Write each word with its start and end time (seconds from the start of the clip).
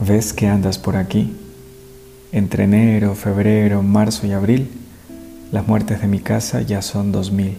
¿Ves 0.00 0.32
que 0.32 0.48
andas 0.48 0.76
por 0.78 0.96
aquí? 0.96 1.36
Entre 2.32 2.64
enero, 2.64 3.14
febrero, 3.14 3.80
marzo 3.82 4.26
y 4.26 4.32
abril, 4.32 4.68
las 5.52 5.68
muertes 5.68 6.00
de 6.00 6.08
mi 6.08 6.18
casa 6.18 6.62
ya 6.62 6.82
son 6.82 7.12
dos 7.12 7.30
mil. 7.30 7.58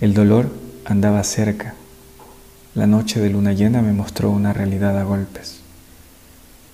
El 0.00 0.14
dolor 0.14 0.50
andaba 0.84 1.22
cerca. 1.22 1.74
La 2.74 2.88
noche 2.88 3.20
de 3.20 3.30
luna 3.30 3.52
llena 3.52 3.82
me 3.82 3.92
mostró 3.92 4.30
una 4.30 4.52
realidad 4.52 4.98
a 4.98 5.04
golpes. 5.04 5.60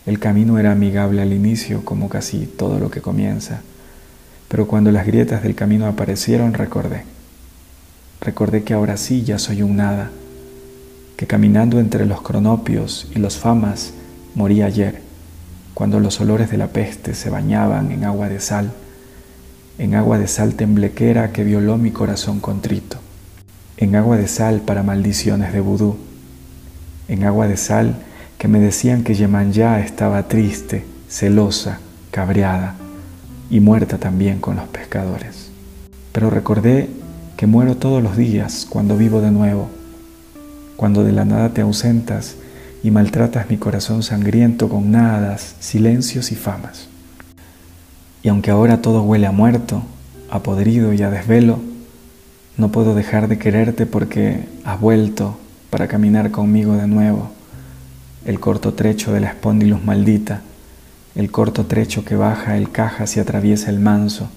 El 0.07 0.19
camino 0.19 0.59
era 0.59 0.73
amigable 0.73 1.21
al 1.21 1.35
inicio, 1.35 1.85
como 1.85 2.09
casi 2.09 2.47
todo 2.47 2.81
lo 2.81 2.91
que 2.91 3.03
comienza, 3.03 3.61
pero 4.49 4.67
cuando 4.67 4.91
las 4.91 5.07
grietas 5.07 5.43
del 5.43 5.55
camino 5.55 5.87
aparecieron 5.87 6.55
recordé. 6.55 7.05
Recordé 8.23 8.65
que 8.65 8.73
ahora 8.73 8.97
sí 8.97 9.25
ya 9.25 9.39
soy 9.39 9.61
un 9.61 9.77
nada, 9.77 10.11
que 11.19 11.27
caminando 11.27 11.79
entre 11.79 12.07
los 12.07 12.23
cronopios 12.23 13.09
y 13.15 13.19
los 13.19 13.37
famas 13.37 13.93
morí 14.35 14.63
ayer, 14.63 15.01
cuando 15.75 16.01
los 16.01 16.21
olores 16.21 16.51
de 16.51 16.59
la 16.59 16.69
peste 16.69 17.15
se 17.15 17.31
bañaban 17.31 17.93
en 17.93 18.05
agua 18.05 18.29
de 18.29 18.41
sal, 18.41 18.73
en 19.79 19.95
agua 19.95 20.19
de 20.19 20.29
sal 20.29 20.55
temblequera 20.55 21.33
que 21.33 21.45
violó 21.45 21.79
mi 21.79 21.91
corazón 21.91 22.41
contrito, 22.41 22.99
en 23.77 23.97
agua 23.97 24.17
de 24.17 24.29
sal 24.29 24.61
para 24.61 24.83
maldiciones 24.83 25.53
de 25.53 25.61
vudú, 25.61 25.97
en 27.09 27.25
agua 27.25 27.49
de 27.49 27.57
sal 27.57 27.97
que 28.39 28.49
me 28.49 28.61
decían 28.61 29.05
que 29.05 29.15
Yemanyá 29.15 29.81
estaba 29.81 30.29
triste, 30.29 30.85
celosa, 31.09 31.79
cabreada 32.11 32.75
y 33.51 33.61
muerta 33.61 33.99
también 33.99 34.41
con 34.41 34.57
los 34.57 34.69
pescadores. 34.69 35.51
Pero 36.13 36.31
recordé 36.31 36.89
que 37.37 37.47
muero 37.47 37.77
todos 37.77 38.03
los 38.03 38.17
días 38.17 38.67
cuando 38.69 38.97
vivo 38.97 39.21
de 39.21 39.31
nuevo, 39.31 39.69
cuando 40.77 41.05
de 41.05 41.13
la 41.13 41.25
nada 41.25 41.51
te 41.51 41.61
ausentas 41.61 42.37
y 42.83 42.91
maltratas 42.91 43.49
mi 43.49 43.57
corazón 43.57 44.03
sangriento 44.03 44.69
con 44.69 44.91
nadas, 44.91 45.55
silencios 45.61 46.33
y 46.33 46.35
famas. 46.35 46.89
Y 48.23 48.29
aunque 48.29 48.51
ahora 48.51 48.83
todo 48.83 49.03
huele 49.03 49.27
a 49.27 49.33
muerto, 49.33 49.83
a 50.31 50.43
podrido 50.43 50.93
y 50.93 51.03
a 51.03 51.11
desvelo, 51.11 51.61
no 52.57 52.71
puedo 52.71 52.95
dejar 52.95 53.29
de 53.29 53.39
quererte 53.39 53.87
porque 53.87 54.47
has 54.65 54.81
vuelto 54.81 55.39
para 55.71 55.89
caminar 55.89 56.31
conmigo 56.31 56.75
de 56.75 56.87
nuevo. 56.87 57.31
El 58.25 58.41
corto 58.41 58.75
trecho 58.75 59.13
de 59.13 59.21
la 59.21 59.29
espondilus 59.29 59.85
maldita, 59.85 60.43
el 61.15 61.31
corto 61.31 61.67
trecho 61.67 62.05
que 62.05 62.15
baja 62.15 62.57
el 62.57 62.71
caja 62.71 63.05
y 63.15 63.21
atraviesa 63.21 63.71
el 63.71 63.81
manso, 63.81 64.29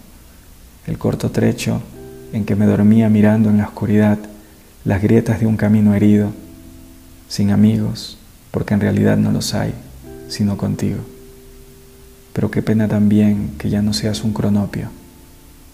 el 0.87 0.97
corto 0.97 1.31
trecho 1.31 1.81
en 2.33 2.45
que 2.45 2.55
me 2.55 2.65
dormía 2.65 3.09
mirando 3.09 3.49
en 3.49 3.57
la 3.57 3.65
oscuridad 3.65 4.17
las 4.83 5.01
grietas 5.01 5.39
de 5.39 5.47
un 5.47 5.57
camino 5.57 5.93
herido, 5.93 6.31
sin 7.27 7.51
amigos, 7.51 8.17
porque 8.55 8.73
en 8.73 8.79
realidad 8.79 9.17
no 9.17 9.33
los 9.33 9.53
hay, 9.53 9.73
sino 10.29 10.55
contigo. 10.55 10.99
Pero 12.31 12.49
qué 12.49 12.61
pena 12.61 12.87
también 12.87 13.55
que 13.57 13.69
ya 13.69 13.81
no 13.81 13.91
seas 13.91 14.23
un 14.23 14.31
cronopio, 14.31 14.87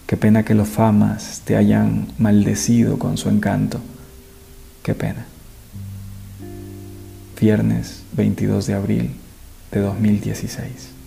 qué 0.07 0.17
pena 0.17 0.43
que 0.43 0.55
los 0.55 0.67
famas 0.67 1.43
te 1.45 1.55
hayan 1.55 2.07
maldecido 2.17 2.97
con 2.97 3.19
su 3.19 3.29
encanto, 3.29 3.79
qué 4.81 4.95
pena. 4.95 5.27
Viernes 7.39 8.01
22 8.13 8.65
de 8.65 8.73
abril 8.73 9.11
de 9.71 9.79
2016. 9.79 11.00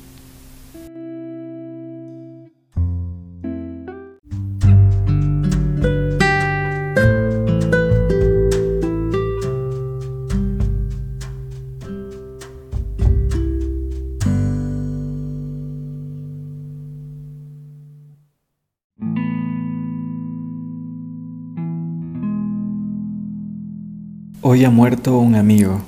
Hoy 24.46 24.62
ha 24.66 24.70
muerto 24.70 25.18
un 25.20 25.36
amigo, 25.36 25.80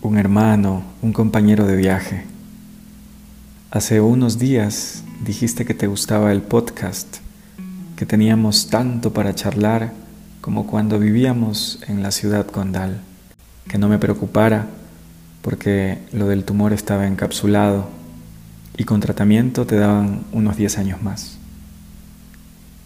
un 0.00 0.18
hermano, 0.18 0.84
un 1.02 1.12
compañero 1.12 1.66
de 1.66 1.74
viaje. 1.74 2.22
Hace 3.72 4.00
unos 4.00 4.38
días 4.38 5.02
dijiste 5.24 5.64
que 5.64 5.74
te 5.74 5.88
gustaba 5.88 6.30
el 6.30 6.40
podcast, 6.40 7.16
que 7.96 8.06
teníamos 8.06 8.70
tanto 8.70 9.12
para 9.12 9.34
charlar 9.34 9.92
como 10.40 10.68
cuando 10.68 11.00
vivíamos 11.00 11.80
en 11.88 12.04
la 12.04 12.12
ciudad 12.12 12.46
condal, 12.46 13.00
que 13.66 13.78
no 13.78 13.88
me 13.88 13.98
preocupara 13.98 14.68
porque 15.42 15.98
lo 16.12 16.28
del 16.28 16.44
tumor 16.44 16.72
estaba 16.72 17.08
encapsulado 17.08 17.88
y 18.76 18.84
con 18.84 19.00
tratamiento 19.00 19.66
te 19.66 19.74
daban 19.74 20.20
unos 20.30 20.56
10 20.56 20.78
años 20.78 21.02
más. 21.02 21.36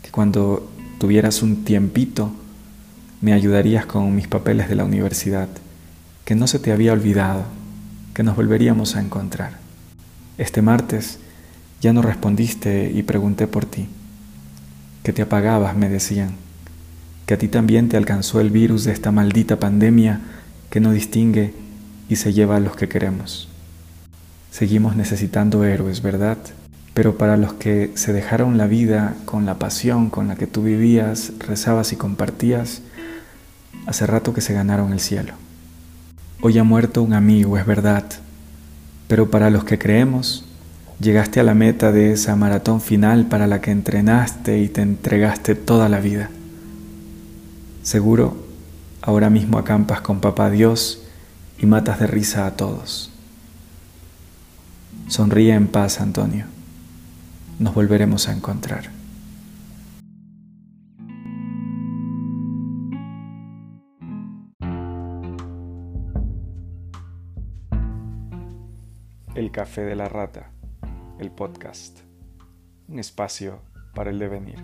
Que 0.03 0.11
cuando 0.11 0.71
tuvieras 0.99 1.43
un 1.43 1.65
tiempito, 1.65 2.33
me 3.21 3.33
ayudarías 3.33 3.87
con 3.87 4.15
mis 4.15 4.29
papeles 4.29 4.69
de 4.69 4.77
la 4.77 4.85
universidad, 4.85 5.49
que 6.25 6.35
no 6.35 6.47
se 6.47 6.59
te 6.59 6.73
había 6.73 6.93
olvidado, 6.93 7.45
que 8.15 8.23
nos 8.23 8.37
volveríamos 8.37 8.97
a 8.97 9.01
encontrar. 9.01 9.53
Este 10.37 10.63
martes 10.63 11.19
ya 11.81 11.93
no 11.93 12.03
respondiste 12.03 12.91
y 12.95 13.03
pregunté 13.03 13.47
por 13.47 13.65
ti, 13.65 13.89
que 15.03 15.13
te 15.13 15.23
apagabas, 15.23 15.77
me 15.77 15.89
decían, 15.89 16.33
que 17.27 17.35
a 17.35 17.39
ti 17.39 17.49
también 17.49 17.89
te 17.89 17.97
alcanzó 17.97 18.41
el 18.41 18.51
virus 18.51 18.85
de 18.85 18.93
esta 18.93 19.13
maldita 19.13 19.59
pandemia 19.59 20.21
que 20.71 20.81
no 20.81 20.93
distingue 20.93 21.55
y 22.09 22.17
se 22.17 22.33
lleva 22.33 22.57
a 22.57 22.61
los 22.61 22.77
que 22.77 22.89
queremos. 22.89 23.49
Seguimos 24.51 24.97
necesitando 24.97 25.65
héroes, 25.65 26.03
¿verdad? 26.03 26.39
Pero 26.95 27.19
para 27.19 27.37
los 27.37 27.53
que 27.53 27.93
se 27.95 28.13
dejaron 28.13 28.59
la 28.59 28.67
vida 28.67 29.15
con 29.25 29.45
la 29.45 29.59
pasión 29.59 30.09
con 30.09 30.29
la 30.29 30.37
que 30.37 30.47
tú 30.47 30.63
vivías, 30.63 31.33
rezabas 31.39 31.93
y 31.93 31.97
compartías, 31.97 32.83
Hace 33.89 34.07
rato 34.07 34.35
que 34.35 34.43
se 34.43 34.53
ganaron 34.53 34.93
el 34.93 35.01
cielo. 35.01 35.33
Hoy 36.43 36.59
ha 36.59 36.63
muerto 36.63 37.03
un 37.03 37.15
amigo, 37.15 37.57
es 37.57 37.65
verdad, 37.65 38.05
pero 39.07 39.31
para 39.31 39.49
los 39.49 39.65
que 39.65 39.79
creemos, 39.79 40.45
llegaste 41.01 41.41
a 41.41 41.43
la 41.43 41.55
meta 41.55 41.91
de 41.91 42.13
esa 42.13 42.37
maratón 42.37 42.83
final 42.83 43.29
para 43.29 43.47
la 43.47 43.63
que 43.63 43.71
entrenaste 43.71 44.59
y 44.59 44.69
te 44.69 44.83
entregaste 44.83 45.55
toda 45.55 45.89
la 45.89 46.01
vida. 46.01 46.29
Seguro, 47.83 48.37
ahora 49.01 49.31
mismo 49.31 49.57
acampas 49.57 50.03
con 50.03 50.21
Papá 50.21 50.51
Dios 50.51 51.05
y 51.59 51.65
matas 51.65 51.99
de 51.99 52.09
risa 52.09 52.47
a 52.47 52.57
todos. 52.57 53.11
Sonríe 55.07 55.55
en 55.55 55.67
paz, 55.67 56.03
Antonio. 56.03 56.45
Nos 57.59 57.73
volveremos 57.73 58.29
a 58.29 58.33
encontrar. 58.33 58.98
El 69.39 69.53
Café 69.53 69.83
de 69.83 69.95
la 69.95 70.09
Rata, 70.09 70.51
el 71.21 71.31
podcast, 71.31 72.01
un 72.89 72.99
espacio 72.99 73.63
para 73.95 74.11
el 74.11 74.19
devenir. 74.19 74.59